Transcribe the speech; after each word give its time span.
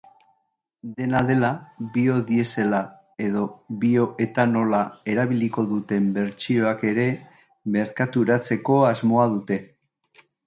Dena 0.99 1.19
dela, 1.25 1.49
biodiesela 1.97 2.79
edo 3.25 3.43
bioetanola 3.83 4.79
erabiliko 5.15 5.65
duten 5.75 6.07
bertsioak 6.15 6.83
ere 6.95 7.05
merkaturatzeko 7.75 8.79
asmoa 8.93 9.29
dute. 9.35 9.59